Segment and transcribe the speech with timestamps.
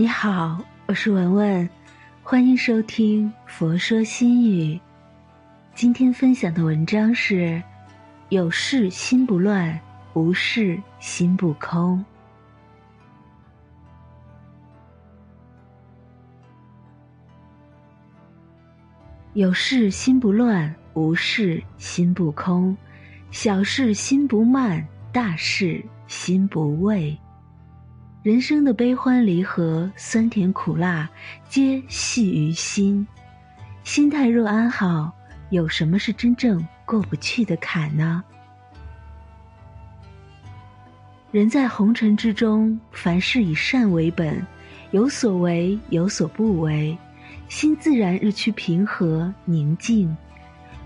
[0.00, 1.68] 你好，我是文文，
[2.22, 4.76] 欢迎收听《佛说心语》。
[5.74, 7.60] 今天分享的文章是：
[8.28, 9.76] 有事心不乱，
[10.12, 12.04] 无事心不空。
[19.32, 22.76] 有事心不乱，无事心不空。
[23.32, 27.18] 小事心不慢，大事心不畏。
[28.24, 31.08] 人生的悲欢离合、酸甜苦辣，
[31.48, 33.06] 皆系于心。
[33.84, 35.12] 心态若安好，
[35.50, 38.22] 有什么是真正过不去的坎呢？
[41.30, 44.44] 人在红尘之中，凡事以善为本，
[44.90, 46.98] 有所为，有所不为，
[47.48, 50.14] 心自然日趋平和宁静，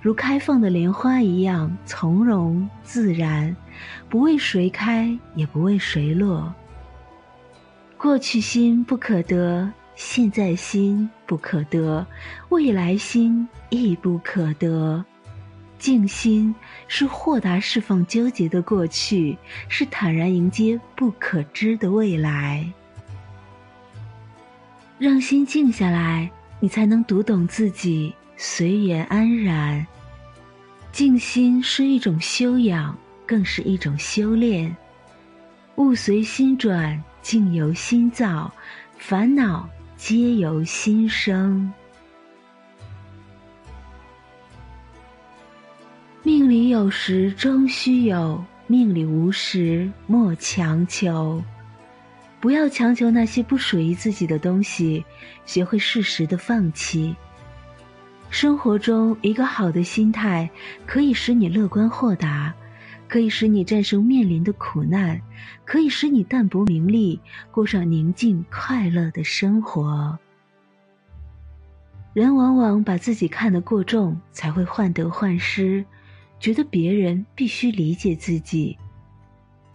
[0.00, 3.54] 如开放的莲花一样从容自然，
[4.08, 6.50] 不为谁开，也不为谁落。
[7.98, 12.06] 过去心不可得，现在心不可得，
[12.48, 15.04] 未来心亦不可得。
[15.80, 16.54] 静心
[16.86, 19.36] 是豁达释放纠结的过去，
[19.68, 22.64] 是坦然迎接不可知的未来。
[24.96, 29.84] 让心静下来，你才能读懂自己，随缘安然。
[30.92, 32.96] 静心是一种修养，
[33.26, 34.74] 更是一种修炼。
[35.76, 37.02] 物随心转。
[37.28, 38.50] 境由心造，
[38.96, 41.70] 烦恼皆由心生。
[46.22, 51.44] 命里有时终须有，命里无时莫强求。
[52.40, 55.04] 不要强求那些不属于自己的东西，
[55.44, 57.14] 学会适时的放弃。
[58.30, 60.48] 生活中，一个好的心态
[60.86, 62.54] 可以使你乐观豁达。
[63.08, 65.20] 可以使你战胜面临的苦难，
[65.64, 67.18] 可以使你淡泊名利，
[67.50, 70.18] 过上宁静快乐的生活。
[72.12, 75.84] 人往往把自己看得过重，才会患得患失，
[76.40, 78.76] 觉得别人必须理解自己。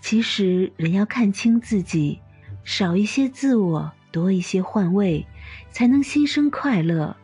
[0.02, 2.20] 其实，人要看清自己，
[2.66, 5.26] 少一些自我，多一些换位，
[5.70, 7.16] 才能心生快乐。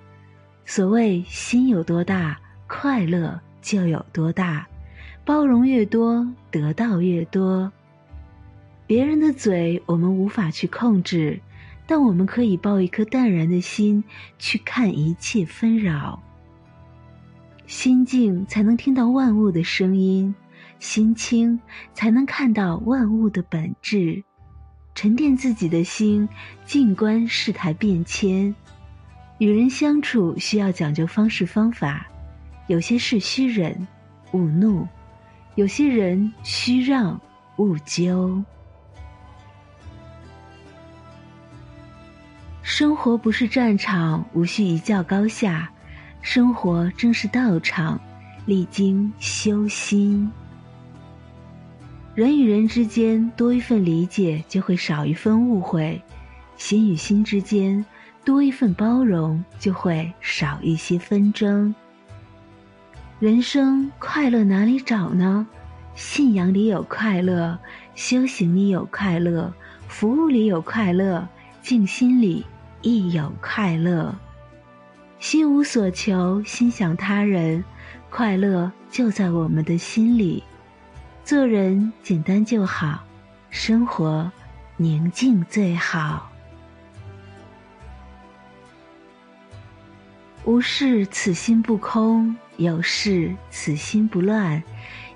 [0.63, 4.68] 所谓心有多大，快乐就有多大。
[5.29, 7.71] 包容越多，得到越多。
[8.87, 11.39] 别人的嘴我们无法去控制，
[11.85, 14.03] 但我们可以抱一颗淡然的心
[14.39, 16.19] 去看一切纷扰。
[17.67, 20.33] 心静才能听到万物的声音，
[20.79, 21.59] 心清
[21.93, 24.23] 才能看到万物的本质。
[24.95, 26.27] 沉淀自己的心，
[26.65, 28.55] 静观世态变迁。
[29.37, 32.07] 与人相处需要讲究方式方法，
[32.65, 33.87] 有些事需忍，
[34.31, 34.87] 勿怒。
[35.59, 37.19] 有些人需让，
[37.57, 38.41] 勿纠。
[42.61, 45.69] 生活不是战场，无需一较高下。
[46.21, 47.99] 生活正是道场，
[48.45, 50.31] 历经修心。
[52.15, 56.01] 人与人之间多一份理解，就会少一分误会；
[56.55, 57.85] 心与心之间
[58.23, 61.75] 多一份包容，就会少一些纷争。
[63.19, 65.45] 人生快乐哪里找呢？
[65.93, 67.59] 信仰里有快乐，
[67.93, 69.53] 修行里有快乐，
[69.89, 71.27] 服务里有快乐，
[71.61, 72.45] 静心里
[72.81, 74.15] 亦有快乐。
[75.19, 77.61] 心无所求，心想他人，
[78.09, 80.41] 快乐就在我们的心里。
[81.25, 83.03] 做人简单就好，
[83.49, 84.31] 生活
[84.77, 86.31] 宁静最好。
[90.45, 94.61] 无事此心不空，有事此心不乱。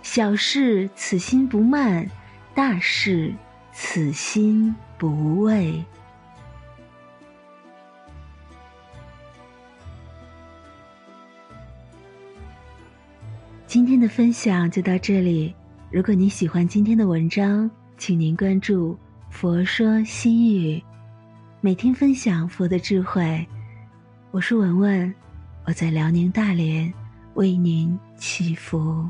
[0.01, 2.09] 小事此心不慢，
[2.55, 3.33] 大事
[3.73, 5.83] 此心不畏。
[13.67, 15.53] 今天的分享就到这里。
[15.91, 18.97] 如果您喜欢今天的文章，请您关注
[19.29, 20.81] “佛说心语”，
[21.59, 23.45] 每天分享佛的智慧。
[24.31, 25.13] 我是文文，
[25.65, 26.91] 我在辽宁大连
[27.35, 29.07] 为您祈福。